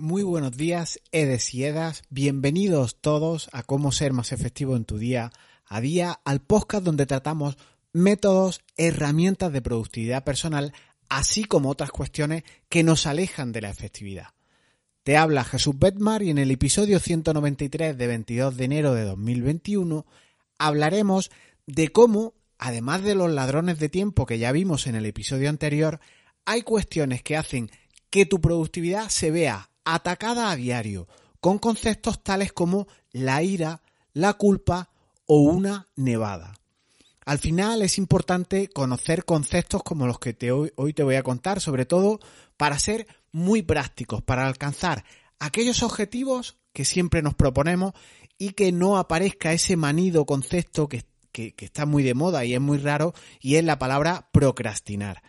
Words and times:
Muy 0.00 0.22
buenos 0.22 0.56
días, 0.56 0.98
Edes 1.12 1.52
y 1.52 1.64
Edas. 1.64 2.04
Bienvenidos 2.08 3.02
todos 3.02 3.50
a 3.52 3.62
cómo 3.62 3.92
ser 3.92 4.14
más 4.14 4.32
efectivo 4.32 4.74
en 4.74 4.86
tu 4.86 4.96
día 4.96 5.30
a 5.66 5.82
día, 5.82 6.20
al 6.24 6.40
podcast 6.40 6.82
donde 6.82 7.04
tratamos 7.04 7.58
métodos, 7.92 8.62
herramientas 8.78 9.52
de 9.52 9.60
productividad 9.60 10.24
personal, 10.24 10.72
así 11.10 11.44
como 11.44 11.68
otras 11.68 11.90
cuestiones 11.90 12.44
que 12.70 12.82
nos 12.82 13.04
alejan 13.04 13.52
de 13.52 13.60
la 13.60 13.68
efectividad. 13.68 14.28
Te 15.02 15.18
habla 15.18 15.44
Jesús 15.44 15.78
Betmar 15.78 16.22
y 16.22 16.30
en 16.30 16.38
el 16.38 16.50
episodio 16.50 16.98
193 16.98 17.98
de 17.98 18.06
22 18.06 18.56
de 18.56 18.64
enero 18.64 18.94
de 18.94 19.04
2021 19.04 20.06
hablaremos 20.56 21.30
de 21.66 21.88
cómo, 21.88 22.32
además 22.56 23.02
de 23.02 23.16
los 23.16 23.30
ladrones 23.30 23.78
de 23.78 23.90
tiempo 23.90 24.24
que 24.24 24.38
ya 24.38 24.50
vimos 24.50 24.86
en 24.86 24.94
el 24.94 25.04
episodio 25.04 25.50
anterior, 25.50 26.00
hay 26.46 26.62
cuestiones 26.62 27.22
que 27.22 27.36
hacen 27.36 27.70
que 28.08 28.24
tu 28.24 28.40
productividad 28.40 29.10
se 29.10 29.30
vea 29.30 29.69
atacada 29.94 30.50
a 30.50 30.56
diario 30.56 31.08
con 31.40 31.58
conceptos 31.58 32.22
tales 32.22 32.52
como 32.52 32.86
la 33.12 33.42
ira, 33.42 33.82
la 34.12 34.34
culpa 34.34 34.90
o 35.26 35.40
una 35.40 35.86
nevada. 35.96 36.54
Al 37.24 37.38
final 37.38 37.82
es 37.82 37.98
importante 37.98 38.68
conocer 38.68 39.24
conceptos 39.24 39.82
como 39.82 40.06
los 40.06 40.18
que 40.18 40.32
te 40.32 40.52
hoy, 40.52 40.72
hoy 40.76 40.92
te 40.92 41.02
voy 41.02 41.14
a 41.14 41.22
contar, 41.22 41.60
sobre 41.60 41.86
todo 41.86 42.18
para 42.56 42.78
ser 42.78 43.06
muy 43.32 43.62
prácticos, 43.62 44.22
para 44.22 44.46
alcanzar 44.46 45.04
aquellos 45.38 45.82
objetivos 45.82 46.56
que 46.72 46.84
siempre 46.84 47.22
nos 47.22 47.34
proponemos 47.34 47.92
y 48.38 48.50
que 48.50 48.72
no 48.72 48.98
aparezca 48.98 49.52
ese 49.52 49.76
manido 49.76 50.26
concepto 50.26 50.88
que, 50.88 51.04
que, 51.30 51.54
que 51.54 51.66
está 51.66 51.86
muy 51.86 52.02
de 52.02 52.14
moda 52.14 52.44
y 52.44 52.54
es 52.54 52.60
muy 52.60 52.78
raro 52.78 53.14
y 53.40 53.56
es 53.56 53.64
la 53.64 53.78
palabra 53.78 54.28
procrastinar. 54.32 55.22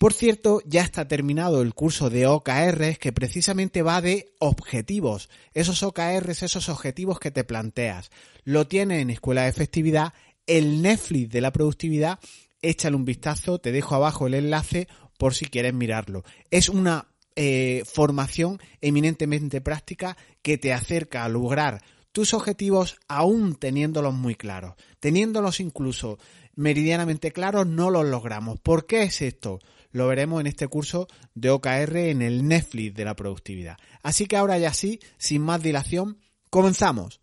Por 0.00 0.14
cierto, 0.14 0.62
ya 0.64 0.80
está 0.80 1.06
terminado 1.06 1.60
el 1.60 1.74
curso 1.74 2.08
de 2.08 2.26
OKRs 2.26 2.98
que 2.98 3.12
precisamente 3.12 3.82
va 3.82 4.00
de 4.00 4.32
objetivos. 4.38 5.28
Esos 5.52 5.82
OKRs, 5.82 6.42
esos 6.42 6.70
objetivos 6.70 7.20
que 7.20 7.30
te 7.30 7.44
planteas. 7.44 8.10
Lo 8.44 8.66
tienes 8.66 9.02
en 9.02 9.10
Escuela 9.10 9.42
de 9.42 9.50
Efectividad, 9.50 10.14
el 10.46 10.80
Netflix 10.80 11.28
de 11.28 11.42
la 11.42 11.52
productividad. 11.52 12.18
Échale 12.62 12.96
un 12.96 13.04
vistazo, 13.04 13.58
te 13.58 13.72
dejo 13.72 13.94
abajo 13.94 14.26
el 14.26 14.32
enlace 14.32 14.88
por 15.18 15.34
si 15.34 15.44
quieres 15.44 15.74
mirarlo. 15.74 16.24
Es 16.50 16.70
una 16.70 17.08
eh, 17.36 17.82
formación 17.84 18.58
eminentemente 18.80 19.60
práctica 19.60 20.16
que 20.40 20.56
te 20.56 20.72
acerca 20.72 21.24
a 21.26 21.28
lograr 21.28 21.82
tus 22.10 22.32
objetivos 22.32 22.96
aún 23.06 23.54
teniéndolos 23.54 24.14
muy 24.14 24.34
claros. 24.34 24.76
Teniéndolos 24.98 25.60
incluso 25.60 26.18
meridianamente 26.54 27.32
claros 27.32 27.66
no 27.66 27.90
los 27.90 28.06
logramos. 28.06 28.58
¿Por 28.60 28.86
qué 28.86 29.02
es 29.02 29.20
esto? 29.20 29.60
Lo 29.92 30.06
veremos 30.06 30.40
en 30.40 30.46
este 30.46 30.68
curso 30.68 31.08
de 31.34 31.50
OKR 31.50 31.96
en 31.96 32.22
el 32.22 32.46
Netflix 32.46 32.94
de 32.94 33.04
la 33.04 33.16
productividad. 33.16 33.76
Así 34.02 34.26
que 34.26 34.36
ahora 34.36 34.58
ya 34.58 34.72
sí, 34.72 35.00
sin 35.18 35.42
más 35.42 35.62
dilación, 35.62 36.18
comenzamos. 36.50 37.20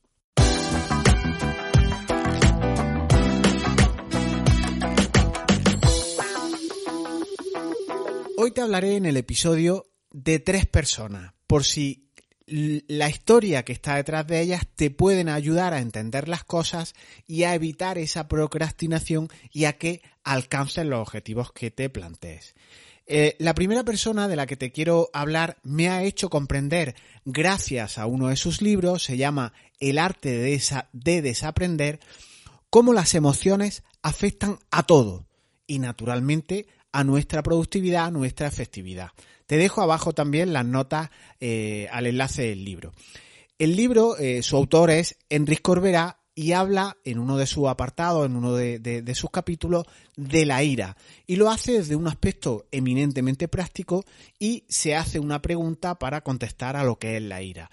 Hoy 8.39 8.51
te 8.51 8.61
hablaré 8.61 8.97
en 8.97 9.07
el 9.07 9.17
episodio 9.17 9.87
de 10.11 10.39
tres 10.39 10.67
personas, 10.67 11.33
por 11.47 11.63
si 11.63 12.06
la 12.47 13.09
historia 13.09 13.63
que 13.63 13.73
está 13.73 13.95
detrás 13.95 14.25
de 14.25 14.39
ellas 14.39 14.65
te 14.75 14.89
pueden 14.89 15.27
ayudar 15.27 15.73
a 15.73 15.79
entender 15.79 16.29
las 16.29 16.45
cosas 16.45 16.95
y 17.27 17.43
a 17.43 17.53
evitar 17.53 17.97
esa 17.97 18.29
procrastinación 18.29 19.27
y 19.51 19.65
a 19.65 19.73
que 19.73 20.01
alcances 20.23 20.85
los 20.85 21.01
objetivos 21.01 21.51
que 21.51 21.71
te 21.71 21.89
plantees. 21.89 22.55
Eh, 23.05 23.35
la 23.39 23.53
primera 23.53 23.83
persona 23.83 24.27
de 24.27 24.35
la 24.35 24.47
que 24.47 24.57
te 24.57 24.71
quiero 24.71 25.09
hablar 25.13 25.57
me 25.63 25.89
ha 25.89 26.03
hecho 26.03 26.29
comprender, 26.29 26.95
gracias 27.25 27.97
a 27.97 28.05
uno 28.05 28.29
de 28.29 28.35
sus 28.37 28.61
libros, 28.61 29.03
se 29.03 29.17
llama 29.17 29.53
El 29.79 29.97
arte 29.97 30.37
de, 30.37 30.61
de 30.93 31.21
desaprender, 31.21 31.99
cómo 32.69 32.93
las 32.93 33.13
emociones 33.13 33.83
afectan 34.01 34.59
a 34.71 34.83
todo 34.83 35.25
y 35.67 35.79
naturalmente 35.79 36.67
a 36.91 37.03
nuestra 37.03 37.43
productividad, 37.43 38.05
a 38.05 38.11
nuestra 38.11 38.47
efectividad. 38.47 39.11
Te 39.47 39.57
dejo 39.57 39.81
abajo 39.81 40.13
también 40.13 40.53
las 40.53 40.65
notas 40.65 41.09
eh, 41.39 41.87
al 41.91 42.05
enlace 42.05 42.43
del 42.43 42.63
libro. 42.63 42.93
El 43.57 43.75
libro, 43.75 44.17
eh, 44.17 44.43
su 44.43 44.55
autor 44.55 44.91
es 44.91 45.17
Enrique 45.29 45.63
Corbera 45.63 46.19
y 46.35 46.51
habla 46.51 46.97
en 47.03 47.17
uno 47.17 47.35
de 47.37 47.47
sus 47.47 47.67
apartados, 47.67 48.27
en 48.27 48.35
uno 48.35 48.53
de, 48.53 49.15
sus 49.15 49.31
capítulos, 49.31 49.85
de 50.15 50.45
la 50.45 50.61
ira. 50.61 50.95
Y 51.25 51.37
lo 51.37 51.49
hace 51.49 51.79
desde 51.79 51.95
un 51.95 52.07
aspecto 52.07 52.67
eminentemente 52.71 53.47
práctico 53.47 54.05
y 54.37 54.63
se 54.69 54.95
hace 54.95 55.19
una 55.19 55.41
pregunta 55.41 55.97
para 55.97 56.21
contestar 56.21 56.75
a 56.75 56.83
lo 56.83 56.99
que 56.99 57.17
es 57.17 57.23
la 57.23 57.41
ira. 57.41 57.71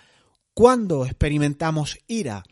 ¿Cuándo 0.54 1.04
experimentamos 1.04 1.98
ira? 2.06 2.44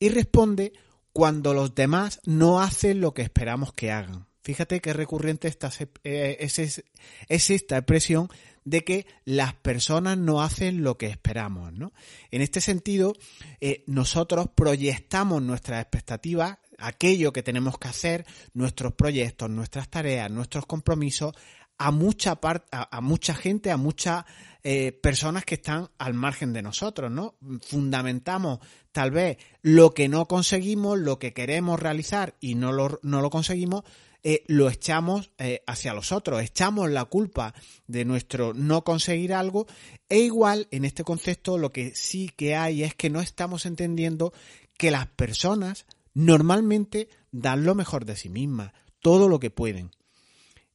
Y 0.00 0.08
responde 0.08 0.72
cuando 1.12 1.52
los 1.52 1.74
demás 1.74 2.20
no 2.24 2.62
hacen 2.62 3.02
lo 3.02 3.12
que 3.12 3.20
esperamos 3.20 3.74
que 3.74 3.90
hagan. 3.90 4.26
Fíjate 4.40 4.80
qué 4.80 4.94
recurrente 4.94 5.48
esta, 5.48 5.70
eh, 6.04 6.38
es, 6.40 6.82
esta 7.28 7.76
expresión 7.76 8.30
de 8.70 8.84
que 8.84 9.06
las 9.24 9.54
personas 9.54 10.18
no 10.18 10.42
hacen 10.42 10.82
lo 10.82 10.98
que 10.98 11.06
esperamos, 11.06 11.72
¿no? 11.72 11.92
En 12.30 12.42
este 12.42 12.60
sentido, 12.60 13.14
eh, 13.60 13.84
nosotros 13.86 14.48
proyectamos 14.54 15.42
nuestras 15.42 15.80
expectativas, 15.80 16.58
aquello 16.78 17.32
que 17.32 17.42
tenemos 17.42 17.78
que 17.78 17.88
hacer, 17.88 18.26
nuestros 18.52 18.92
proyectos, 18.92 19.50
nuestras 19.50 19.88
tareas, 19.88 20.30
nuestros 20.30 20.66
compromisos, 20.66 21.32
a 21.78 21.92
mucha 21.92 22.40
parte, 22.40 22.66
a, 22.72 23.00
mucha 23.00 23.34
gente, 23.34 23.70
a 23.70 23.76
muchas 23.76 24.24
eh, 24.64 24.90
personas 24.92 25.44
que 25.44 25.54
están 25.54 25.88
al 25.98 26.12
margen 26.12 26.52
de 26.52 26.60
nosotros, 26.60 27.10
¿no? 27.10 27.36
Fundamentamos 27.62 28.58
tal 28.90 29.12
vez 29.12 29.38
lo 29.62 29.94
que 29.94 30.08
no 30.08 30.26
conseguimos, 30.26 30.98
lo 30.98 31.20
que 31.20 31.32
queremos 31.32 31.78
realizar 31.78 32.34
y 32.40 32.56
no 32.56 32.72
lo, 32.72 32.98
no 33.02 33.20
lo 33.22 33.30
conseguimos 33.30 33.84
eh, 34.24 34.44
lo 34.48 34.68
echamos 34.68 35.30
eh, 35.38 35.62
hacia 35.66 35.94
los 35.94 36.10
otros, 36.10 36.42
echamos 36.42 36.90
la 36.90 37.04
culpa 37.04 37.54
de 37.86 38.04
nuestro 38.04 38.52
no 38.52 38.82
conseguir 38.82 39.32
algo 39.32 39.66
e 40.08 40.18
igual 40.18 40.66
en 40.72 40.84
este 40.84 41.04
concepto 41.04 41.56
lo 41.56 41.72
que 41.72 41.94
sí 41.94 42.28
que 42.36 42.56
hay 42.56 42.82
es 42.82 42.94
que 42.94 43.10
no 43.10 43.20
estamos 43.20 43.64
entendiendo 43.64 44.32
que 44.76 44.90
las 44.90 45.06
personas 45.06 45.86
normalmente 46.14 47.08
dan 47.30 47.64
lo 47.64 47.74
mejor 47.74 48.04
de 48.04 48.16
sí 48.16 48.28
mismas, 48.28 48.72
todo 49.00 49.28
lo 49.28 49.38
que 49.38 49.50
pueden. 49.50 49.92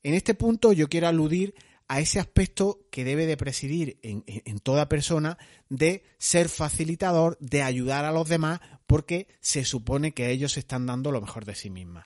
En 0.04 0.14
este 0.14 0.36
punto 0.36 0.72
yo 0.72 0.88
quiero 0.88 1.08
aludir 1.08 1.54
a 1.90 2.00
ese 2.00 2.20
aspecto 2.20 2.88
que 2.92 3.04
debe 3.04 3.26
de 3.26 3.38
presidir 3.38 4.00
en, 4.04 4.24
en, 4.26 4.60
toda 4.60 4.88
persona 4.88 5.38
de 5.70 6.04
ser 6.18 6.48
facilitador, 6.48 7.38
de 7.40 7.62
ayudar 7.62 8.06
a 8.06 8.12
los 8.12 8.30
demás, 8.30 8.62
porque 8.88 9.28
se 9.42 9.66
supone 9.66 10.14
que 10.14 10.32
ellos 10.32 10.58
están 10.58 10.86
dando 10.86 11.12
lo 11.12 11.22
mejor 11.22 11.46
de 11.46 11.56
sí 11.56 11.70
mismas. 11.70 12.06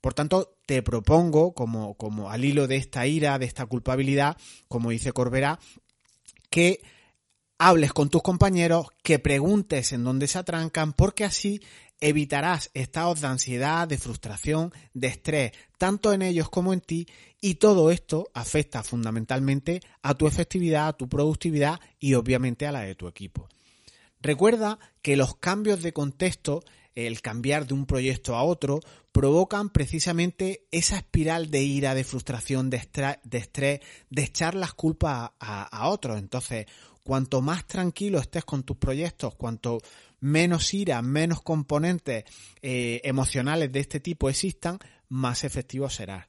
Por 0.00 0.14
tanto, 0.14 0.56
te 0.66 0.82
propongo, 0.82 1.54
como, 1.54 2.30
al 2.30 2.44
hilo 2.44 2.66
de 2.66 2.76
esta 2.76 3.06
ira, 3.06 3.38
de 3.38 3.46
esta 3.46 3.66
culpabilidad, 3.66 4.36
como 4.68 4.90
dice 4.90 5.12
Corbera, 5.12 5.58
que 6.50 6.80
hables 7.58 7.92
con 7.92 8.08
tus 8.08 8.22
compañeros, 8.22 8.86
que 9.02 9.18
preguntes 9.18 9.92
en 9.92 10.04
dónde 10.04 10.28
se 10.28 10.38
atrancan, 10.38 10.92
porque 10.92 11.24
así 11.24 11.60
evitarás 12.00 12.70
estados 12.74 13.20
de 13.20 13.26
ansiedad, 13.26 13.88
de 13.88 13.98
frustración, 13.98 14.72
de 14.94 15.08
estrés, 15.08 15.52
tanto 15.78 16.12
en 16.12 16.22
ellos 16.22 16.48
como 16.48 16.72
en 16.72 16.80
ti, 16.80 17.08
y 17.40 17.56
todo 17.56 17.90
esto 17.90 18.30
afecta 18.34 18.84
fundamentalmente 18.84 19.80
a 20.02 20.14
tu 20.14 20.28
efectividad, 20.28 20.88
a 20.88 20.96
tu 20.96 21.08
productividad 21.08 21.80
y 21.98 22.14
obviamente 22.14 22.66
a 22.66 22.72
la 22.72 22.82
de 22.82 22.94
tu 22.94 23.08
equipo. 23.08 23.48
Recuerda 24.20 24.78
que 25.02 25.16
los 25.16 25.36
cambios 25.36 25.82
de 25.82 25.92
contexto 25.92 26.62
el 27.06 27.20
cambiar 27.20 27.66
de 27.66 27.74
un 27.74 27.86
proyecto 27.86 28.34
a 28.34 28.42
otro, 28.42 28.80
provocan 29.12 29.70
precisamente 29.70 30.66
esa 30.72 30.96
espiral 30.96 31.50
de 31.50 31.62
ira, 31.62 31.94
de 31.94 32.02
frustración, 32.02 32.70
de, 32.70 32.78
estrés, 32.78 33.80
de 34.10 34.22
echar 34.22 34.54
las 34.54 34.74
culpas 34.74 35.30
a, 35.38 35.88
otros. 35.88 36.18
Entonces, 36.18 36.66
cuanto 37.04 37.40
más 37.40 37.66
tranquilo 37.66 38.18
estés 38.18 38.44
con 38.44 38.64
tus 38.64 38.76
proyectos, 38.76 39.36
cuanto 39.36 39.78
menos 40.20 40.74
ira, 40.74 41.00
menos 41.00 41.40
componentes 41.42 42.24
eh, 42.62 43.00
emocionales 43.04 43.70
de 43.70 43.80
este 43.80 44.00
tipo 44.00 44.28
existan, 44.28 44.78
más 45.08 45.44
efectivo 45.44 45.88
serás. 45.88 46.26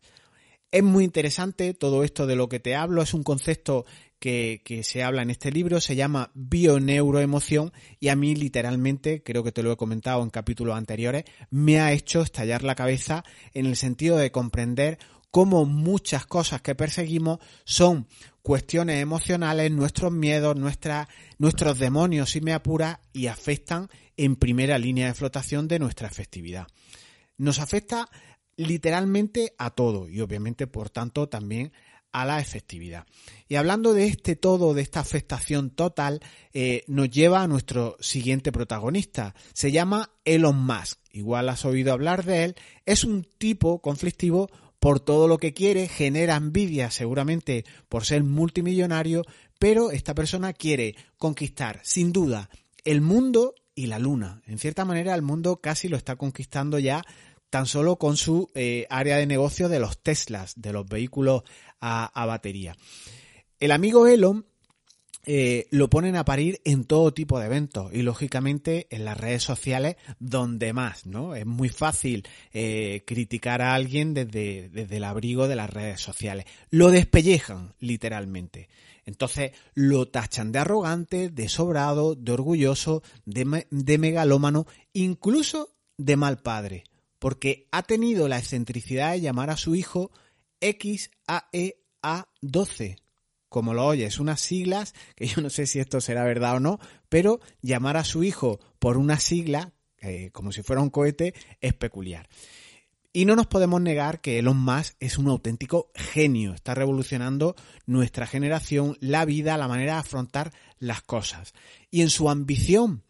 Es 0.71 0.83
muy 0.83 1.03
interesante 1.03 1.73
todo 1.73 2.03
esto 2.03 2.27
de 2.27 2.35
lo 2.35 2.47
que 2.47 2.59
te 2.59 2.75
hablo, 2.75 3.01
es 3.01 3.15
un 3.15 3.23
concepto 3.23 3.85
que, 4.19 4.81
se 4.83 5.03
habla 5.03 5.21
en 5.21 5.29
este 5.29 5.51
libro, 5.51 5.79
se 5.81 5.95
llama 5.95 6.31
bioneuroemoción 6.33 7.71
y 7.99 8.09
a 8.09 8.15
mí 8.15 8.35
literalmente, 8.35 9.23
creo 9.23 9.43
que 9.43 9.51
te 9.51 9.63
lo 9.63 9.71
he 9.71 9.77
comentado 9.77 10.21
en 10.21 10.29
capítulos 10.29 10.77
anteriores, 10.77 11.23
me 11.49 11.79
ha 11.79 11.91
hecho 11.93 12.21
estallar 12.21 12.63
la 12.63 12.75
cabeza 12.75 13.23
en 13.53 13.65
el 13.65 13.75
sentido 13.75 14.17
de 14.17 14.31
comprender 14.31 14.99
cómo 15.31 15.65
muchas 15.65 16.25
cosas 16.25 16.61
que 16.61 16.75
perseguimos 16.75 17.39
son 17.63 18.07
cuestiones 18.41 19.01
emocionales, 19.01 19.71
nuestros 19.71 20.11
miedos, 20.11 20.55
nuestros 21.37 21.79
demonios, 21.79 22.31
si 22.31 22.41
me 22.41 22.53
apura, 22.53 23.01
y 23.13 23.27
afectan 23.27 23.89
en 24.17 24.35
primera 24.35 24.77
línea 24.77 25.07
de 25.07 25.13
flotación 25.13 25.67
de 25.67 25.79
nuestra 25.79 26.07
efectividad. 26.07 26.67
Nos 27.37 27.59
afecta 27.59 28.09
literalmente 28.57 29.53
a 29.57 29.69
todo 29.69 30.09
y 30.09 30.19
obviamente 30.19 30.67
por 30.67 30.89
tanto 30.89 31.29
también 31.29 31.71
a 32.11 32.25
la 32.25 32.39
efectividad. 32.39 33.05
Y 33.47 33.55
hablando 33.55 33.93
de 33.93 34.07
este 34.07 34.35
todo, 34.35 34.73
de 34.73 34.81
esta 34.81 34.99
afectación 34.99 35.69
total, 35.69 36.21
eh, 36.53 36.83
nos 36.87 37.09
lleva 37.09 37.43
a 37.43 37.47
nuestro 37.47 37.97
siguiente 37.99 38.51
protagonista. 38.51 39.35
Se 39.53 39.71
llama 39.71 40.11
Elon 40.25 40.57
Musk. 40.57 40.99
Igual 41.11 41.49
has 41.49 41.65
oído 41.65 41.93
hablar 41.93 42.25
de 42.25 42.45
él. 42.45 42.55
Es 42.85 43.03
un 43.03 43.27
tipo 43.37 43.81
conflictivo 43.81 44.49
por 44.79 44.99
todo 44.99 45.27
lo 45.27 45.37
que 45.37 45.53
quiere, 45.53 45.87
genera 45.87 46.35
envidia 46.35 46.89
seguramente 46.89 47.65
por 47.89 48.05
ser 48.05 48.23
multimillonario, 48.23 49.23
pero 49.59 49.91
esta 49.91 50.15
persona 50.15 50.53
quiere 50.53 50.95
conquistar, 51.17 51.81
sin 51.83 52.13
duda, 52.13 52.49
el 52.85 53.01
mundo 53.01 53.55
y 53.75 53.87
la 53.87 53.99
luna. 53.99 54.41
En 54.45 54.57
cierta 54.57 54.85
manera, 54.85 55.15
el 55.15 55.21
mundo 55.21 55.57
casi 55.61 55.89
lo 55.89 55.97
está 55.97 56.15
conquistando 56.15 56.79
ya 56.79 57.03
tan 57.49 57.65
solo 57.65 57.97
con 57.97 58.17
su 58.17 58.49
eh, 58.53 58.85
área 58.89 59.17
de 59.17 59.25
negocio 59.25 59.69
de 59.69 59.79
los 59.79 60.01
Teslas, 60.01 60.53
de 60.55 60.73
los 60.73 60.87
vehículos 60.87 61.43
a, 61.81 62.25
batería. 62.25 62.75
El 63.59 63.71
amigo 63.71 64.07
Elon 64.07 64.45
eh, 65.25 65.67
lo 65.71 65.89
ponen 65.89 66.15
a 66.15 66.25
parir 66.25 66.61
en 66.65 66.85
todo 66.85 67.13
tipo 67.13 67.39
de 67.39 67.45
eventos 67.45 67.93
y 67.93 68.01
lógicamente 68.01 68.87
en 68.89 69.05
las 69.05 69.17
redes 69.17 69.43
sociales 69.43 69.95
donde 70.19 70.73
más, 70.73 71.05
¿no? 71.05 71.35
Es 71.35 71.45
muy 71.45 71.69
fácil 71.69 72.27
eh, 72.53 73.03
criticar 73.05 73.61
a 73.61 73.73
alguien 73.73 74.13
desde, 74.13 74.69
desde 74.69 74.97
el 74.97 75.03
abrigo 75.03 75.47
de 75.47 75.55
las 75.55 75.69
redes 75.69 76.01
sociales. 76.01 76.45
Lo 76.69 76.91
despellejan, 76.91 77.73
literalmente. 77.79 78.69
Entonces 79.05 79.51
lo 79.73 80.07
tachan 80.07 80.51
de 80.51 80.59
arrogante, 80.59 81.29
de 81.29 81.49
sobrado, 81.49 82.15
de 82.15 82.31
orgulloso, 82.31 83.01
de, 83.25 83.67
de 83.69 83.97
megalómano, 83.97 84.67
incluso 84.93 85.69
de 85.97 86.15
mal 86.15 86.39
padre 86.39 86.83
porque 87.19 87.67
ha 87.71 87.83
tenido 87.83 88.27
la 88.27 88.39
excentricidad 88.39 89.11
de 89.11 89.21
llamar 89.21 89.49
a 89.49 89.57
su 89.57 89.75
hijo 89.75 90.11
XAEA12. 90.61 92.97
Como 93.49 93.73
lo 93.73 93.85
oyes, 93.85 94.19
unas 94.19 94.41
siglas, 94.41 94.93
que 95.15 95.27
yo 95.27 95.41
no 95.41 95.49
sé 95.49 95.67
si 95.67 95.79
esto 95.79 96.01
será 96.01 96.23
verdad 96.23 96.55
o 96.55 96.59
no, 96.59 96.79
pero 97.09 97.39
llamar 97.61 97.97
a 97.97 98.03
su 98.03 98.23
hijo 98.23 98.59
por 98.79 98.97
una 98.97 99.19
sigla, 99.19 99.73
eh, 99.99 100.29
como 100.31 100.51
si 100.51 100.63
fuera 100.63 100.81
un 100.81 100.89
cohete, 100.89 101.33
es 101.59 101.73
peculiar. 101.73 102.29
Y 103.11 103.25
no 103.25 103.35
nos 103.35 103.47
podemos 103.47 103.81
negar 103.81 104.21
que 104.21 104.37
Elon 104.37 104.57
Musk 104.57 104.95
es 104.99 105.17
un 105.17 105.29
auténtico 105.29 105.91
genio, 105.95 106.53
está 106.53 106.75
revolucionando 106.75 107.55
nuestra 107.87 108.27
generación, 108.27 108.97
la 108.99 109.25
vida, 109.25 109.57
la 109.57 109.67
manera 109.67 109.93
de 109.93 109.99
afrontar 109.99 110.53
las 110.77 111.01
cosas. 111.01 111.55
Y 111.89 112.03
en 112.03 112.11
su 112.11 112.29
ambición 112.29 113.03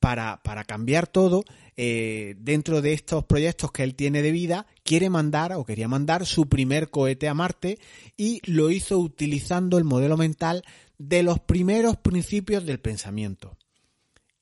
para, 0.00 0.42
para 0.42 0.64
cambiar 0.64 1.06
todo, 1.06 1.44
eh, 1.80 2.34
dentro 2.40 2.82
de 2.82 2.92
estos 2.92 3.24
proyectos 3.24 3.70
que 3.70 3.84
él 3.84 3.94
tiene 3.94 4.20
de 4.20 4.32
vida, 4.32 4.66
quiere 4.82 5.10
mandar 5.10 5.52
o 5.52 5.64
quería 5.64 5.86
mandar 5.86 6.26
su 6.26 6.48
primer 6.48 6.90
cohete 6.90 7.28
a 7.28 7.34
Marte 7.34 7.78
y 8.16 8.40
lo 8.50 8.70
hizo 8.70 8.98
utilizando 8.98 9.78
el 9.78 9.84
modelo 9.84 10.16
mental 10.16 10.64
de 10.98 11.22
los 11.22 11.38
primeros 11.38 11.96
principios 11.96 12.66
del 12.66 12.80
pensamiento. 12.80 13.56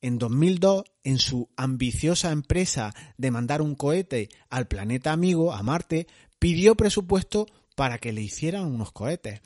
En 0.01 0.17
2002, 0.19 0.85
en 1.05 1.19
su 1.19 1.51
ambiciosa 1.59 2.33
empresa 2.33 2.95
de 3.19 3.31
mandar 3.31 3.61
un 3.61 3.75
cohete 3.75 4.31
al 4.49 4.67
planeta 4.67 5.13
amigo, 5.13 5.53
a 5.53 5.63
Marte, 5.63 6.07
pidió 6.39 6.75
presupuesto 6.75 7.47
para 7.75 7.99
que 7.99 8.15
le 8.15 8.23
hicieran 8.23 8.65
unos 8.65 8.93
cohetes. 8.93 9.43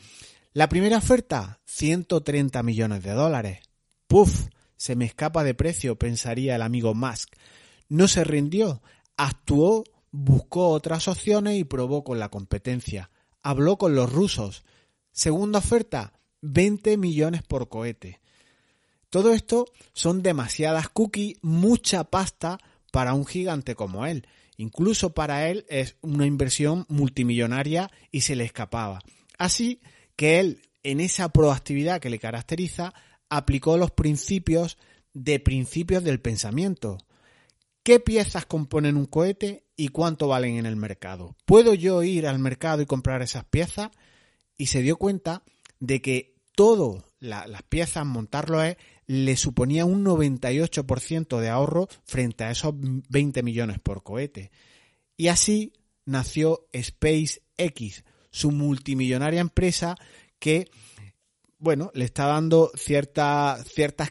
La 0.53 0.69
primera 0.69 0.99
oferta, 0.99 1.59
130 1.65 2.63
millones 2.63 3.03
de 3.03 3.11
dólares. 3.11 3.59
¡Puf! 4.07 4.47
Se 4.77 4.95
me 4.95 5.07
escapa 5.07 5.43
de 5.43 5.55
precio, 5.55 5.99
pensaría 5.99 6.55
el 6.55 6.63
amigo 6.63 6.95
Musk. 6.95 7.35
No 7.91 8.07
se 8.07 8.23
rindió, 8.23 8.83
actuó, 9.17 9.83
buscó 10.13 10.69
otras 10.69 11.09
opciones 11.09 11.59
y 11.59 11.65
probó 11.65 12.05
con 12.05 12.21
la 12.21 12.29
competencia. 12.29 13.11
Habló 13.43 13.79
con 13.79 13.97
los 13.97 14.11
rusos. 14.11 14.65
Segunda 15.11 15.59
oferta, 15.59 16.13
20 16.41 16.97
millones 16.97 17.43
por 17.43 17.69
cohete. 17.69 18.21
Todo 19.11 19.33
esto 19.33 19.67
son 19.93 20.23
demasiadas 20.23 20.89
cookies, 20.89 21.39
mucha 21.43 22.05
pasta 22.05 22.61
para 22.93 23.13
un 23.13 23.27
gigante 23.27 23.75
como 23.75 24.07
él. 24.07 24.25
Incluso 24.57 25.13
para 25.13 25.49
él 25.49 25.67
es 25.69 25.97
una 26.01 26.27
inversión 26.27 26.87
multimillonaria 26.89 27.91
y 28.13 28.21
se 28.21 28.37
le 28.37 28.45
escapaba. 28.45 29.01
Así 29.37 29.81
que 30.15 30.39
él, 30.39 30.63
en 30.85 31.01
esa 31.01 31.29
proactividad 31.31 32.01
que 32.01 32.11
le 32.11 32.21
caracteriza, 32.21 32.95
aplicó 33.29 33.77
los 33.77 33.91
principios 33.91 34.79
de 35.13 35.41
principios 35.41 36.05
del 36.05 36.21
pensamiento 36.21 36.99
qué 37.83 38.01
piezas 38.01 38.47
componen 38.47 38.97
un 38.97 39.07
cohete 39.07 39.65
y 39.77 39.89
cuánto 39.89 40.29
valen 40.29 40.57
en 40.57 40.67
el 40.67 40.77
mercado. 40.77 41.37
¿Puedo 41.45 41.75
yo 41.75 42.03
ir 42.03 42.27
al 42.27 42.39
mercado 42.39 42.83
y 42.83 42.87
comprar 42.87 43.23
esas 43.23 43.45
piezas? 43.45 43.91
Y 44.57 44.67
se 44.67 44.83
dio 44.83 44.97
cuenta 44.97 45.43
de 45.79 46.03
que 46.03 46.35
todo 46.55 47.05
las 47.21 47.63
piezas, 47.65 48.05
montarlo 48.05 48.63
es, 48.63 48.77
le 49.07 49.37
suponía 49.37 49.85
un 49.85 50.05
98% 50.05 51.41
de 51.41 51.49
ahorro 51.49 51.89
frente 52.05 52.45
a 52.45 52.51
esos 52.51 52.75
20 52.77 53.43
millones 53.43 53.79
por 53.79 54.03
cohete. 54.03 54.51
Y 55.17 55.29
así 55.29 55.73
nació 56.05 56.67
SpaceX, 56.77 58.05
su 58.31 58.51
multimillonaria 58.53 59.41
empresa 59.41 59.97
que 60.39 60.71
bueno, 61.61 61.91
le 61.95 62.07
está 62.07 62.25
dando 62.25 62.73
ciertas 62.75 63.65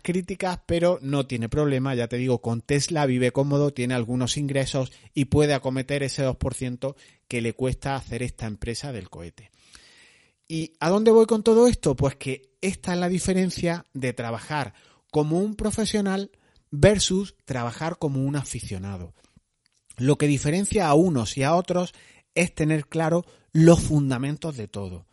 críticas, 0.04 0.60
pero 0.68 1.00
no 1.02 1.26
tiene 1.26 1.50
problema, 1.50 1.96
ya 1.96 2.08
te 2.08 2.18
digo, 2.18 2.42
con 2.42 2.62
Tesla 2.62 3.08
vive 3.08 3.32
cómodo, 3.32 3.74
tiene 3.74 3.96
algunos 3.96 4.38
ingresos 4.38 4.92
y 5.16 5.26
puede 5.26 5.56
acometer 5.56 6.04
ese 6.04 6.26
2% 6.26 6.96
que 7.28 7.42
le 7.42 7.54
cuesta 7.54 7.96
hacer 7.96 8.22
esta 8.22 8.46
empresa 8.46 8.92
del 8.92 9.10
cohete. 9.10 9.50
¿Y 10.48 10.74
a 10.80 10.90
dónde 10.90 11.12
voy 11.12 11.26
con 11.26 11.42
todo 11.42 11.68
esto? 11.68 11.96
Pues 11.96 12.16
que 12.16 12.54
esta 12.62 12.94
es 12.94 13.00
la 13.00 13.10
diferencia 13.10 13.86
de 13.94 14.14
trabajar 14.14 14.76
como 15.12 15.40
un 15.40 15.56
profesional 15.56 16.32
versus 16.70 17.36
trabajar 17.46 17.98
como 17.98 18.24
un 18.24 18.36
aficionado. 18.36 19.16
Lo 19.98 20.20
que 20.20 20.28
diferencia 20.28 20.88
a 20.88 20.94
unos 20.94 21.36
y 21.36 21.44
a 21.44 21.56
otros 21.56 21.94
es 22.36 22.54
tener 22.54 22.86
claro 22.88 23.26
los 23.52 23.80
fundamentos 23.80 24.56
de 24.56 24.68
todo. 24.68 25.08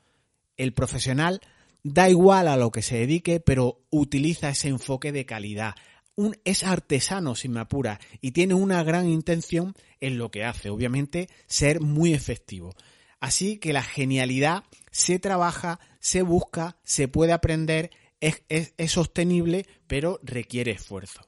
El 0.58 0.74
profesional 0.74 1.40
da 1.86 2.10
igual 2.10 2.48
a 2.48 2.56
lo 2.56 2.72
que 2.72 2.82
se 2.82 2.96
dedique, 2.96 3.38
pero 3.38 3.84
utiliza 3.90 4.48
ese 4.48 4.68
enfoque 4.68 5.12
de 5.12 5.24
calidad. 5.24 5.74
Un, 6.16 6.36
es 6.44 6.64
artesano, 6.64 7.34
si 7.34 7.48
me 7.48 7.60
apura, 7.60 8.00
y 8.20 8.32
tiene 8.32 8.54
una 8.54 8.82
gran 8.82 9.08
intención 9.08 9.74
en 10.00 10.18
lo 10.18 10.30
que 10.30 10.44
hace, 10.44 10.70
obviamente, 10.70 11.28
ser 11.46 11.80
muy 11.80 12.12
efectivo. 12.12 12.74
Así 13.20 13.58
que 13.58 13.72
la 13.72 13.82
genialidad 13.82 14.64
se 14.90 15.18
trabaja, 15.18 15.78
se 16.00 16.22
busca, 16.22 16.76
se 16.82 17.06
puede 17.06 17.32
aprender, 17.32 17.90
es, 18.20 18.42
es 18.48 18.90
sostenible, 18.90 19.66
pero 19.86 20.18
requiere 20.22 20.72
esfuerzo. 20.72 21.20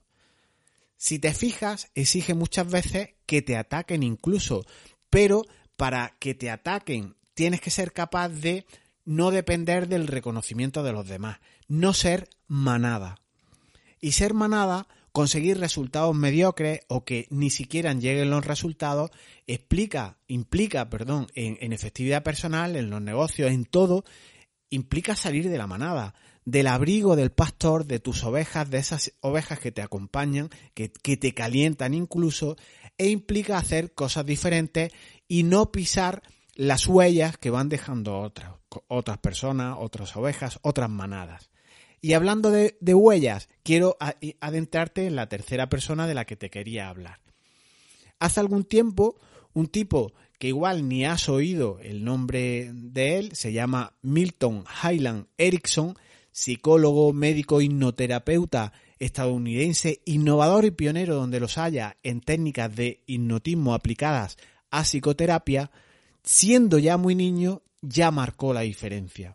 Si 0.97 1.21
te 1.21 1.33
fijas, 1.35 1.91
exige 1.95 2.35
muchas 2.35 2.69
veces 2.69 3.11
que 3.27 3.43
te 3.43 3.57
ataquen 3.57 4.03
incluso, 4.03 4.67
pero 5.09 5.45
para 5.77 6.17
que 6.19 6.35
te 6.35 6.51
ataquen 6.51 7.15
tienes 7.35 7.61
que 7.61 7.71
ser 7.71 7.93
capaz 7.93 8.31
de 8.31 8.67
no 9.09 9.31
depender 9.31 9.89
del 9.89 10.07
reconocimiento 10.07 10.83
de 10.83 10.93
los 10.93 11.09
demás, 11.09 11.39
no 11.67 11.95
ser 11.95 12.29
manada. 12.47 13.17
Y 14.03 14.13
ser 14.13 14.35
manada, 14.35 14.87
conseguir 15.13 15.59
resultados 15.59 16.15
mediocres 16.15 16.81
o 16.89 17.07
que 17.07 17.27
ni 17.31 17.49
siquiera 17.49 17.95
lleguen 17.95 18.29
los 18.29 18.45
resultados, 18.45 19.11
explica, 19.47 20.19
implica, 20.27 20.91
perdón, 20.91 21.27
en, 21.35 21.73
efectividad 21.73 22.23
personal, 22.23 22.77
en 22.77 22.91
los 22.91 23.01
negocios, 23.01 23.51
en 23.51 23.65
todo, 23.65 24.05
implica 24.69 25.17
salir 25.17 25.49
de 25.49 25.57
la 25.57 25.67
manada, 25.67 26.15
del 26.45 26.67
abrigo 26.67 27.17
del 27.17 27.31
pastor, 27.31 27.87
de 27.87 28.01
tus 28.01 28.23
ovejas, 28.25 28.69
de 28.69 28.77
esas 28.77 29.15
ovejas 29.23 29.59
que 29.59 29.73
te 29.73 29.81
acompañan, 29.81 30.51
que, 30.75 30.93
que, 30.93 31.17
te 31.17 31.33
calientan 31.33 31.95
incluso, 31.95 32.59
e 32.99 33.09
implica 33.09 33.57
hacer 33.57 33.95
cosas 33.95 34.27
diferentes 34.27 34.93
y 35.27 35.45
no 35.45 35.73
pisar 35.73 36.23
las 36.57 36.87
huellas 36.87 37.39
que 37.39 37.49
van 37.49 37.71
dejando 37.71 38.19
otras, 38.19 38.58
otras 38.89 39.19
personas, 39.19 39.77
otras 39.79 40.17
ovejas, 40.17 40.59
otras 40.63 40.91
manadas. 40.91 41.51
Y 42.01 42.13
hablando 42.13 42.51
de, 42.51 42.77
huellas, 42.81 43.49
quiero 43.65 43.97
adentrarte 44.41 45.07
en 45.07 45.17
la 45.17 45.29
tercera 45.29 45.69
persona 45.69 46.07
de 46.07 46.15
la 46.15 46.25
que 46.25 46.37
te 46.37 46.51
quería 46.51 46.89
hablar. 46.89 47.21
Hace 48.21 48.41
algún 48.41 48.65
tiempo, 48.65 49.17
un 49.53 49.67
tipo 49.67 50.13
que 50.39 50.49
igual 50.49 50.89
ni 50.89 51.05
has 51.05 51.29
oído 51.29 51.81
el 51.81 52.05
nombre 52.05 52.71
de 52.73 53.19
él, 53.19 53.31
se 53.35 53.53
llama 53.53 53.95
Milton 54.03 54.65
Highland 54.83 55.27
Erickson, 55.37 55.97
psicólogo, 56.31 57.13
médico, 57.13 57.61
hipnoterapeuta 57.61 58.73
estadounidense, 58.99 60.03
innovador 60.05 60.65
y 60.65 60.71
pionero 60.71 61.15
donde 61.15 61.41
los 61.41 61.59
haya 61.59 61.97
en 62.03 62.21
técnicas 62.21 62.75
de 62.75 63.03
hipnotismo 63.07 63.75
aplicadas 63.75 64.37
a 64.71 64.83
psicoterapia, 64.83 65.71
siendo 66.23 66.79
ya 66.79 66.97
muy 66.97 67.15
niño, 67.15 67.63
ya 67.81 68.11
marcó 68.11 68.53
la 68.53 68.61
diferencia. 68.61 69.35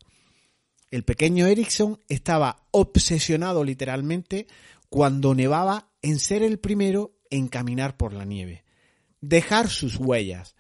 El 0.92 1.04
pequeño 1.04 1.48
Erickson 1.48 2.00
estaba 2.08 2.68
obsesionado 2.72 3.64
literalmente 3.64 4.48
cuando 4.90 5.34
nevaba 5.34 5.90
en 6.02 6.20
ser 6.20 6.44
el 6.44 6.60
primero 6.60 7.18
en 7.32 7.48
caminar 7.48 7.98
por 7.98 8.14
la 8.14 8.26
nieve, 8.26 8.64
dejar 9.22 9.70
sus 9.70 9.96
huellas, 9.98 10.56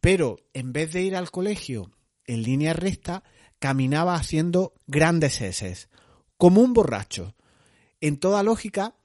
pero 0.00 0.38
en 0.54 0.72
vez 0.72 0.92
de 0.92 1.02
ir 1.02 1.14
al 1.14 1.30
colegio 1.30 1.92
en 2.26 2.42
línea 2.42 2.72
recta, 2.72 3.22
caminaba 3.58 4.16
haciendo 4.16 4.74
grandes 4.86 5.40
heces, 5.40 5.88
como 6.36 6.60
un 6.62 6.72
borracho. 6.72 7.36
En 8.00 8.18
toda 8.18 8.42
lógica, 8.42 8.96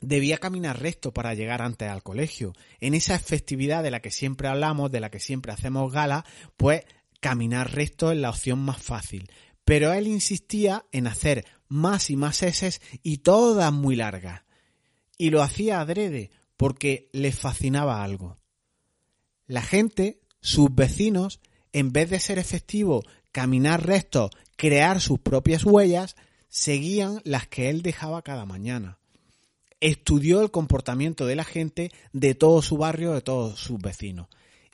debía 0.00 0.38
caminar 0.38 0.80
recto 0.80 1.12
para 1.12 1.34
llegar 1.34 1.62
antes 1.62 1.88
al 1.88 2.02
colegio. 2.02 2.52
En 2.80 2.94
esa 2.94 3.18
festividad 3.18 3.82
de 3.82 3.90
la 3.90 4.00
que 4.00 4.10
siempre 4.10 4.48
hablamos, 4.48 4.90
de 4.90 5.00
la 5.00 5.10
que 5.10 5.20
siempre 5.20 5.52
hacemos 5.52 5.92
gala, 5.92 6.24
pues 6.56 6.82
caminar 7.20 7.72
recto 7.74 8.10
es 8.10 8.18
la 8.18 8.30
opción 8.30 8.58
más 8.58 8.82
fácil. 8.82 9.30
Pero 9.64 9.92
él 9.92 10.08
insistía 10.08 10.84
en 10.90 11.06
hacer 11.06 11.44
más 11.68 12.10
y 12.10 12.16
más 12.16 12.42
heces 12.42 12.80
y 13.02 13.18
todas 13.18 13.72
muy 13.72 13.96
largas. 13.96 14.42
Y 15.16 15.30
lo 15.30 15.42
hacía 15.42 15.80
adrede 15.80 16.30
porque 16.56 17.08
le 17.12 17.32
fascinaba 17.32 18.02
algo. 18.02 18.38
La 19.46 19.62
gente, 19.62 20.20
sus 20.40 20.74
vecinos, 20.74 21.40
en 21.72 21.92
vez 21.92 22.10
de 22.10 22.20
ser 22.20 22.38
efectivo, 22.38 23.02
caminar 23.32 23.86
recto, 23.86 24.30
crear 24.56 25.00
sus 25.00 25.18
propias 25.20 25.64
huellas, 25.64 26.16
seguían 26.48 27.20
las 27.24 27.46
que 27.46 27.70
él 27.70 27.82
dejaba 27.82 28.22
cada 28.22 28.44
mañana. 28.44 28.98
Estudió 29.80 30.42
el 30.42 30.50
comportamiento 30.50 31.26
de 31.26 31.36
la 31.36 31.44
gente 31.44 31.90
de 32.12 32.34
todo 32.34 32.60
su 32.60 32.76
barrio, 32.76 33.12
de 33.12 33.22
todos 33.22 33.58
sus 33.58 33.80
vecinos. 33.80 34.28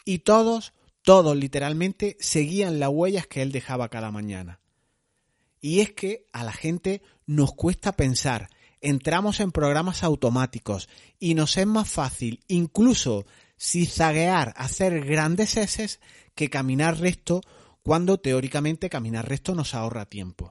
Y 0.04 0.20
todos, 0.20 0.72
todos 1.06 1.36
literalmente, 1.36 2.16
seguían 2.18 2.80
las 2.80 2.88
huellas 2.88 3.28
que 3.28 3.40
él 3.40 3.52
dejaba 3.52 3.88
cada 3.88 4.10
mañana. 4.10 4.58
Y 5.60 5.78
es 5.78 5.92
que 5.92 6.26
a 6.32 6.42
la 6.42 6.50
gente 6.50 7.00
nos 7.26 7.54
cuesta 7.54 7.92
pensar, 7.92 8.50
entramos 8.80 9.38
en 9.38 9.52
programas 9.52 10.02
automáticos 10.02 10.88
y 11.20 11.34
nos 11.34 11.58
es 11.58 11.66
más 11.68 11.88
fácil 11.88 12.42
incluso 12.48 13.24
zaguear, 13.56 14.52
hacer 14.56 15.04
grandes 15.04 15.56
heces 15.56 16.00
que 16.34 16.50
caminar 16.50 16.98
recto 16.98 17.40
cuando 17.84 18.18
teóricamente 18.18 18.90
caminar 18.90 19.28
recto 19.28 19.54
nos 19.54 19.74
ahorra 19.74 20.06
tiempo. 20.06 20.50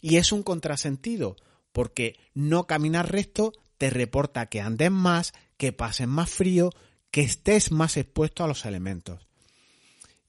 Y 0.00 0.16
es 0.16 0.32
un 0.32 0.42
contrasentido, 0.42 1.36
porque 1.70 2.18
no 2.34 2.66
caminar 2.66 3.12
recto 3.12 3.52
te 3.78 3.88
reporta 3.88 4.46
que 4.46 4.60
andes 4.60 4.90
más, 4.90 5.32
que 5.56 5.72
pases 5.72 6.08
más 6.08 6.28
frío, 6.28 6.70
que 7.12 7.20
estés 7.20 7.70
más 7.70 7.96
expuesto 7.96 8.42
a 8.42 8.48
los 8.48 8.64
elementos. 8.64 9.28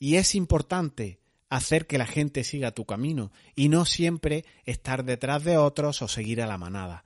Y 0.04 0.18
es 0.18 0.36
importante 0.36 1.22
hacer 1.48 1.88
que 1.88 1.98
la 1.98 2.06
gente 2.06 2.44
siga 2.44 2.74
tu 2.74 2.84
camino 2.84 3.32
y 3.56 3.70
no 3.70 3.86
siempre 3.86 4.44
estar 4.66 5.06
detrás 5.06 5.46
de 5.46 5.58
otros 5.58 6.02
o 6.02 6.10
seguir 6.10 6.42
a 6.42 6.46
la 6.46 6.58
manada. 6.58 7.06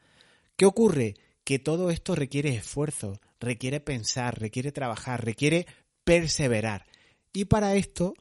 ¿Qué 0.56 0.66
ocurre? 0.66 1.14
Que 1.44 1.60
todo 1.60 1.92
esto 1.92 2.16
requiere 2.16 2.56
esfuerzo, 2.56 3.22
requiere 3.40 3.82
pensar, 3.82 4.40
requiere 4.40 4.72
trabajar, 4.72 5.24
requiere 5.24 5.68
perseverar. 6.06 6.88
Y 7.34 7.46
para 7.46 7.76
esto 7.76 8.16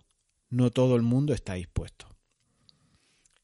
no 0.51 0.71
todo 0.71 0.97
el 0.97 1.03
mundo 1.03 1.33
está 1.33 1.55
dispuesto. 1.55 2.15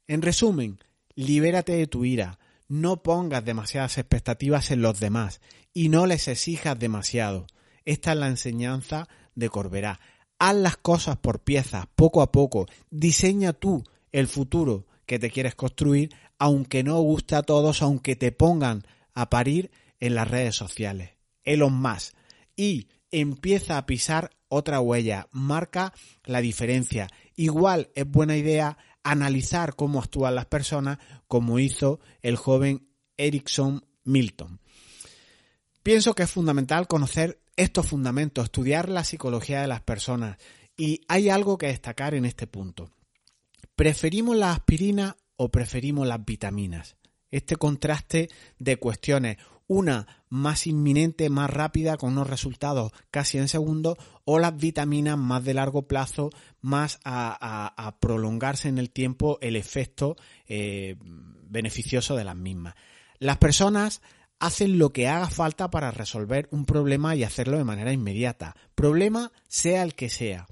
En 0.07 0.21
resumen, 0.21 0.81
libérate 1.15 1.73
de 1.73 1.87
tu 1.87 2.05
ira, 2.05 2.39
no 2.69 3.03
pongas 3.03 3.43
demasiadas 3.43 3.97
expectativas 3.97 4.71
en 4.71 4.83
los 4.83 5.01
demás 5.01 5.41
y 5.73 5.89
no 5.89 6.05
les 6.05 6.29
exijas 6.29 6.79
demasiado. 6.79 7.47
Esta 7.87 8.13
es 8.13 8.19
la 8.19 8.29
enseñanza 8.29 9.09
de 9.35 9.49
Corberá. 9.49 9.99
Haz 10.45 10.57
las 10.57 10.77
cosas 10.77 11.19
por 11.19 11.39
piezas, 11.39 11.87
poco 11.95 12.21
a 12.21 12.33
poco. 12.33 12.67
Diseña 12.91 13.53
tú 13.53 13.85
el 14.11 14.27
futuro 14.27 14.89
que 15.07 15.21
te 15.21 15.31
quieres 15.31 15.55
construir, 15.55 16.13
aunque 16.37 16.83
no 16.83 17.01
guste 17.01 17.37
a 17.37 17.45
todos, 17.45 17.81
aunque 17.81 18.17
te 18.17 18.33
pongan 18.33 18.83
a 19.15 19.31
parir 19.31 19.71
en 20.01 20.17
las 20.17 20.29
redes 20.29 20.57
sociales. 20.57 21.11
Elon 21.45 21.75
Musk. 21.75 22.17
Y 22.57 22.89
empieza 23.13 23.79
a 23.79 23.87
pisar 23.87 24.33
otra 24.49 24.81
huella, 24.81 25.29
marca 25.31 25.93
la 26.25 26.41
diferencia. 26.41 27.07
Igual 27.37 27.91
es 27.95 28.11
buena 28.11 28.37
idea 28.37 28.79
analizar 29.05 29.77
cómo 29.77 30.01
actúan 30.01 30.35
las 30.35 30.47
personas, 30.47 30.99
como 31.29 31.61
hizo 31.61 32.01
el 32.21 32.35
joven 32.35 32.89
Erickson 33.17 33.87
Milton. 34.03 34.59
Pienso 35.85 36.17
que 36.17 36.25
es 36.25 36.31
fundamental 36.33 36.89
conocer 36.89 37.42
estos 37.57 37.87
fundamentos, 37.87 38.45
estudiar 38.45 38.89
la 38.89 39.05
psicología 39.05 39.61
de 39.61 39.67
las 39.67 39.83
personas 39.83 40.39
y 40.77 41.03
hay 41.09 41.29
algo 41.29 41.59
que 41.59 41.67
destacar 41.67 42.15
en 42.15 42.25
este 42.25 42.47
punto. 42.47 42.91
¿Preferimos 43.77 44.37
la 44.37 44.53
aspirina 44.53 45.17
o 45.37 45.51
preferimos 45.51 46.07
las 46.07 46.25
vitaminas? 46.25 46.97
Este 47.31 47.57
contraste 47.57 48.29
de 48.59 48.77
cuestiones, 48.77 49.39
una 49.67 50.07
más 50.29 50.67
inminente, 50.67 51.31
más 51.31 51.49
rápida, 51.49 51.97
con 51.97 52.13
unos 52.13 52.29
resultados 52.29 52.93
casi 53.11 53.39
en 53.39 53.49
segundos, 53.49 53.97
o 54.25 54.39
las 54.39 54.57
vitaminas 54.57 55.17
más 55.17 55.45
de 55.45 55.55
largo 55.55 55.89
plazo, 55.89 56.31
más 56.61 57.01
a, 57.05 57.97
prolongarse 58.01 58.69
en 58.69 58.79
el 58.79 58.91
tiempo 58.91 59.39
el 59.41 59.57
efecto 59.57 60.17
eh, 60.47 60.97
beneficioso 61.49 62.17
de 62.17 62.25
las 62.25 62.37
mismas. 62.37 62.75
Las 63.19 63.39
personas 63.39 64.03
hacen 64.43 64.77
lo 64.77 64.93
que 64.93 65.07
haga 65.07 65.31
falta 65.31 65.71
para 65.71 65.93
resolver 65.93 66.49
un 66.51 66.65
problema 66.67 67.15
y 67.15 67.23
hacerlo 67.23 67.59
de 67.59 67.65
manera 67.65 67.93
inmediata. 67.93 68.57
Problema 68.75 69.31
sea 69.47 69.85
el 69.85 69.95
que 69.95 70.09
sea. 70.09 70.49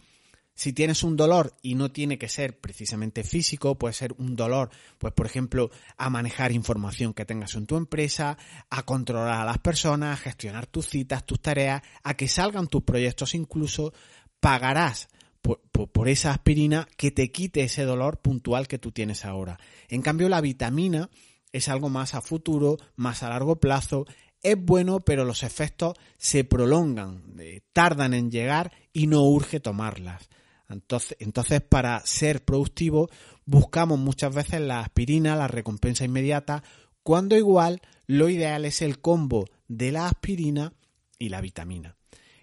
Si 0.54 0.72
tienes 0.72 1.02
un 1.02 1.16
dolor 1.16 1.56
y 1.60 1.74
no 1.74 1.90
tiene 1.90 2.16
que 2.16 2.28
ser 2.28 2.60
precisamente 2.60 3.24
físico, 3.24 3.76
puede 3.76 3.94
ser 3.94 4.14
un 4.18 4.36
dolor, 4.36 4.70
pues 4.98 5.12
por 5.12 5.26
ejemplo, 5.26 5.72
a 5.96 6.08
manejar 6.08 6.52
información 6.52 7.14
que 7.14 7.24
tengas 7.24 7.56
en 7.56 7.66
tu 7.66 7.76
empresa, 7.76 8.38
a 8.68 8.84
controlar 8.84 9.40
a 9.40 9.44
las 9.44 9.58
personas, 9.58 10.20
a 10.20 10.22
gestionar 10.22 10.68
tus 10.68 10.86
citas, 10.86 11.26
tus 11.26 11.42
tareas, 11.42 11.82
a 12.04 12.14
que 12.14 12.28
salgan 12.28 12.68
tus 12.68 12.84
proyectos 12.84 13.34
incluso, 13.34 13.92
pagarás 14.38 15.08
por, 15.42 15.62
por, 15.62 16.08
esa 16.08 16.30
aspirina 16.30 16.86
que 16.96 17.10
te 17.10 17.32
quite 17.32 17.62
ese 17.62 17.82
dolor 17.82 18.20
puntual 18.20 18.68
que 18.68 18.78
tú 18.78 18.92
tienes 18.92 19.24
ahora. 19.24 19.58
En 19.88 20.00
cambio, 20.00 20.28
la 20.28 20.40
vitamina 20.40 21.10
es 21.52 21.68
algo 21.68 21.88
más 21.88 22.14
a 22.14 22.20
futuro, 22.20 22.78
más 22.96 23.22
a 23.22 23.28
largo 23.28 23.56
plazo, 23.56 24.06
es 24.42 24.56
bueno, 24.58 25.00
pero 25.00 25.24
los 25.24 25.42
efectos 25.42 25.94
se 26.16 26.44
prolongan, 26.44 27.34
tardan 27.72 28.14
en 28.14 28.30
llegar 28.30 28.72
y 28.92 29.06
no 29.06 29.22
urge 29.24 29.60
tomarlas. 29.60 30.28
Entonces, 30.68 31.60
para 31.62 32.00
ser 32.06 32.44
productivo, 32.44 33.10
buscamos 33.44 33.98
muchas 33.98 34.34
veces 34.34 34.60
la 34.60 34.80
aspirina, 34.80 35.36
la 35.36 35.48
recompensa 35.48 36.04
inmediata, 36.04 36.62
cuando 37.02 37.36
igual 37.36 37.80
lo 38.06 38.28
ideal 38.28 38.64
es 38.64 38.80
el 38.82 39.00
combo 39.00 39.46
de 39.68 39.92
la 39.92 40.06
aspirina 40.06 40.72
y 41.18 41.28
la 41.28 41.40
vitamina. 41.40 41.96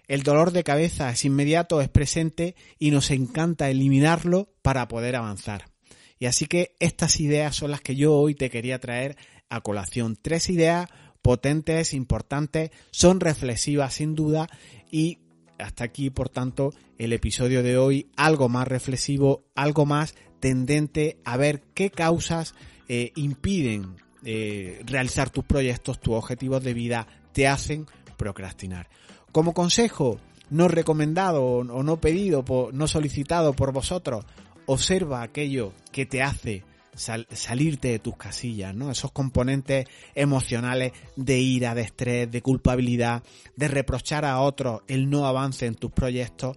El 0.06 0.22
dolor 0.22 0.52
de 0.52 0.64
cabeza 0.64 1.10
es 1.10 1.24
inmediato, 1.24 1.80
es 1.80 1.88
presente 1.88 2.54
y 2.78 2.90
nos 2.90 3.10
encanta 3.10 3.70
eliminarlo 3.70 4.52
para 4.62 4.88
poder 4.88 5.16
avanzar. 5.16 5.70
Y 6.18 6.26
así 6.26 6.46
que 6.46 6.74
estas 6.80 7.20
ideas 7.20 7.54
son 7.54 7.70
las 7.70 7.80
que 7.80 7.96
yo 7.96 8.14
hoy 8.14 8.34
te 8.34 8.50
quería 8.50 8.78
traer 8.78 9.16
a 9.48 9.60
colación. 9.60 10.18
Tres 10.20 10.50
ideas 10.50 10.88
potentes, 11.22 11.94
importantes, 11.94 12.70
son 12.90 13.20
reflexivas 13.20 13.94
sin 13.94 14.14
duda 14.14 14.48
y 14.90 15.18
hasta 15.58 15.84
aquí, 15.84 16.10
por 16.10 16.28
tanto, 16.28 16.72
el 16.98 17.12
episodio 17.12 17.62
de 17.62 17.76
hoy, 17.76 18.10
algo 18.16 18.48
más 18.48 18.68
reflexivo, 18.68 19.44
algo 19.54 19.86
más 19.86 20.14
tendente 20.40 21.18
a 21.24 21.36
ver 21.36 21.62
qué 21.74 21.90
causas 21.90 22.54
eh, 22.88 23.12
impiden 23.16 23.96
eh, 24.24 24.82
realizar 24.86 25.30
tus 25.30 25.44
proyectos, 25.44 26.00
tus 26.00 26.14
objetivos 26.14 26.62
de 26.62 26.74
vida, 26.74 27.06
te 27.32 27.48
hacen 27.48 27.86
procrastinar. 28.16 28.88
Como 29.32 29.52
consejo, 29.52 30.20
no 30.50 30.68
recomendado 30.68 31.44
o 31.44 31.82
no 31.82 32.00
pedido, 32.00 32.44
no 32.72 32.88
solicitado 32.88 33.52
por 33.52 33.72
vosotros, 33.72 34.24
observa 34.68 35.22
aquello 35.22 35.72
que 35.92 36.06
te 36.06 36.22
hace 36.22 36.62
salirte 36.94 37.88
de 37.88 37.98
tus 37.98 38.16
casillas, 38.16 38.74
¿no? 38.74 38.90
Esos 38.90 39.12
componentes 39.12 39.86
emocionales 40.14 40.92
de 41.16 41.38
ira, 41.38 41.74
de 41.74 41.82
estrés, 41.82 42.30
de 42.30 42.42
culpabilidad, 42.42 43.22
de 43.56 43.68
reprochar 43.68 44.24
a 44.24 44.40
otros 44.40 44.82
el 44.88 45.08
no 45.08 45.26
avance 45.26 45.66
en 45.66 45.74
tus 45.74 45.90
proyectos. 45.90 46.56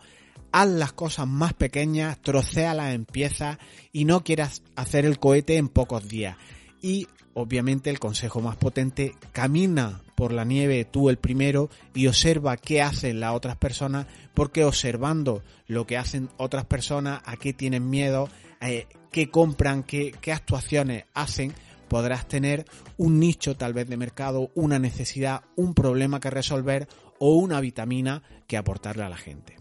Haz 0.51 0.68
las 0.68 0.91
cosas 0.91 1.27
más 1.27 1.53
pequeñas, 1.53 2.22
trocéalas 2.22 2.94
en 2.94 3.06
piezas 3.06 3.58
y 3.94 4.03
no 4.03 4.24
quieras 4.24 4.63
hacer 4.75 5.06
el 5.06 5.18
cohete 5.18 5.56
en 5.56 5.70
pocos 5.70 6.08
días. 6.08 6.36
Y 6.81 7.07
obviamente 7.33 7.89
el 7.89 8.00
consejo 8.00 8.41
más 8.41 8.57
potente, 8.57 9.15
camina 9.31 10.01
por 10.15 10.33
la 10.33 10.45
nieve 10.45 10.85
tú 10.85 11.09
el 11.09 11.17
primero 11.17 11.69
y 11.93 12.07
observa 12.07 12.57
qué 12.57 12.81
hacen 12.81 13.19
las 13.19 13.33
otras 13.33 13.55
personas, 13.57 14.07
porque 14.33 14.65
observando 14.65 15.43
lo 15.67 15.85
que 15.85 15.97
hacen 15.97 16.29
otras 16.38 16.65
personas, 16.65 17.21
a 17.25 17.38
qué 17.38 17.53
tienen 17.53 17.89
miedo, 17.89 18.29
eh, 18.61 18.88
qué 19.11 19.29
compran, 19.29 19.83
qué, 19.83 20.13
qué 20.21 20.31
actuaciones 20.31 21.05
hacen, 21.13 21.53
podrás 21.88 22.27
tener 22.27 22.65
un 22.97 23.19
nicho 23.19 23.55
tal 23.55 23.73
vez 23.73 23.88
de 23.88 23.97
mercado, 23.97 24.51
una 24.55 24.79
necesidad, 24.79 25.41
un 25.55 25.73
problema 25.73 26.19
que 26.19 26.29
resolver 26.29 26.88
o 27.19 27.35
una 27.35 27.59
vitamina 27.59 28.23
que 28.47 28.57
aportarle 28.57 29.03
a 29.03 29.09
la 29.09 29.17
gente. 29.17 29.61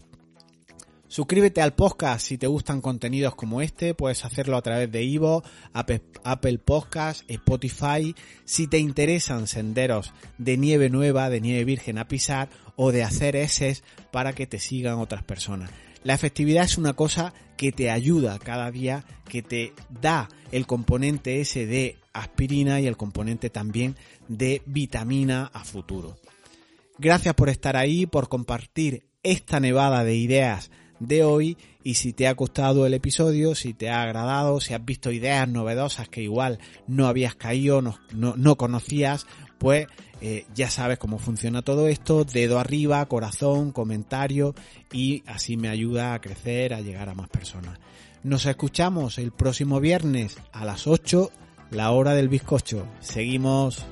Suscríbete 1.11 1.61
al 1.61 1.73
podcast 1.73 2.25
si 2.25 2.37
te 2.37 2.47
gustan 2.47 2.79
contenidos 2.79 3.35
como 3.35 3.61
este, 3.61 3.93
puedes 3.93 4.23
hacerlo 4.23 4.55
a 4.55 4.61
través 4.61 4.89
de 4.89 5.03
Ivo, 5.03 5.43
Apple, 5.73 6.57
Podcast, 6.59 7.29
Spotify. 7.29 8.15
Si 8.45 8.67
te 8.67 8.77
interesan 8.77 9.45
senderos 9.45 10.13
de 10.37 10.55
nieve 10.55 10.89
nueva, 10.89 11.29
de 11.29 11.41
nieve 11.41 11.65
virgen 11.65 11.97
a 11.97 12.07
pisar 12.07 12.47
o 12.77 12.93
de 12.93 13.03
hacer 13.03 13.35
eses 13.35 13.83
para 14.13 14.31
que 14.31 14.47
te 14.47 14.57
sigan 14.57 14.99
otras 14.99 15.21
personas. 15.21 15.69
La 16.05 16.13
efectividad 16.13 16.63
es 16.63 16.77
una 16.77 16.93
cosa 16.93 17.33
que 17.57 17.73
te 17.73 17.91
ayuda 17.91 18.39
cada 18.39 18.71
día, 18.71 19.03
que 19.27 19.41
te 19.41 19.73
da 19.89 20.29
el 20.53 20.65
componente 20.65 21.41
ese 21.41 21.65
de 21.65 21.97
aspirina 22.13 22.79
y 22.79 22.87
el 22.87 22.95
componente 22.95 23.49
también 23.49 23.97
de 24.29 24.61
vitamina 24.65 25.51
a 25.53 25.65
futuro. 25.65 26.15
Gracias 26.97 27.35
por 27.35 27.49
estar 27.49 27.75
ahí, 27.75 28.05
por 28.05 28.29
compartir 28.29 29.03
esta 29.23 29.59
nevada 29.59 30.05
de 30.05 30.15
ideas 30.15 30.71
de 31.01 31.23
hoy 31.23 31.57
y 31.83 31.95
si 31.95 32.13
te 32.13 32.27
ha 32.27 32.33
gustado 32.33 32.85
el 32.85 32.93
episodio, 32.93 33.55
si 33.55 33.73
te 33.73 33.89
ha 33.89 34.03
agradado, 34.03 34.61
si 34.61 34.73
has 34.73 34.85
visto 34.85 35.11
ideas 35.11 35.47
novedosas 35.47 36.07
que 36.07 36.21
igual 36.21 36.59
no 36.87 37.07
habías 37.07 37.35
caído, 37.35 37.81
no, 37.81 37.97
no, 38.11 38.55
conocías, 38.55 39.25
pues 39.57 39.87
eh, 40.21 40.45
ya 40.53 40.69
sabes 40.69 40.99
cómo 40.99 41.17
funciona 41.17 41.63
todo 41.63 41.87
esto, 41.87 42.23
dedo 42.23 42.59
arriba, 42.59 43.05
corazón, 43.07 43.71
comentario 43.71 44.53
y 44.93 45.23
así 45.25 45.57
me 45.57 45.69
ayuda 45.69 46.13
a 46.13 46.21
crecer, 46.21 46.73
a 46.73 46.81
llegar 46.81 47.09
a 47.09 47.15
más 47.15 47.29
personas. 47.29 47.79
Nos 48.23 48.45
escuchamos 48.45 49.17
el 49.17 49.31
próximo 49.31 49.79
viernes 49.79 50.37
a 50.51 50.65
las 50.65 50.85
8, 50.85 51.31
la 51.71 51.89
hora 51.91 52.13
del 52.13 52.29
bizcocho. 52.29 52.85
Seguimos. 52.99 53.83